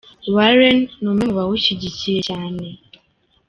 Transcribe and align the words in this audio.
Warren 0.35 0.79
ni 0.99 1.07
umwe 1.09 1.23
mu 1.29 1.35
bawushyigikiye 1.39 2.19
cyane. 2.29 2.65